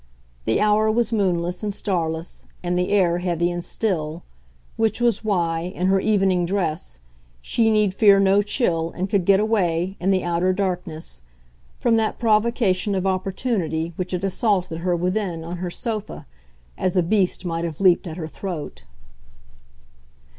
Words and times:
The 0.45 0.59
hour 0.59 0.89
was 0.89 1.13
moonless 1.13 1.61
and 1.61 1.71
starless 1.71 2.43
and 2.63 2.75
the 2.75 2.89
air 2.89 3.19
heavy 3.19 3.51
and 3.51 3.63
still 3.63 4.23
which 4.75 4.99
was 4.99 5.23
why, 5.23 5.71
in 5.75 5.85
her 5.85 5.99
evening 5.99 6.43
dress, 6.43 6.97
she 7.39 7.69
need 7.69 7.93
fear 7.93 8.19
no 8.19 8.41
chill 8.41 8.89
and 8.95 9.07
could 9.11 9.25
get 9.25 9.39
away, 9.39 9.97
in 9.99 10.09
the 10.09 10.23
outer 10.23 10.53
darkness, 10.53 11.21
from 11.79 11.97
that 11.97 12.17
provocation 12.17 12.95
of 12.95 13.05
opportunity 13.05 13.93
which 13.95 14.11
had 14.11 14.23
assaulted 14.23 14.79
her, 14.79 14.95
within, 14.95 15.43
on 15.43 15.57
her 15.57 15.69
sofa, 15.69 16.25
as 16.79 16.97
a 16.97 17.03
beast 17.03 17.45
might 17.45 17.63
have 17.63 17.79
leaped 17.79 18.07
at 18.07 18.17
her 18.17 18.27
throat. 18.27 18.83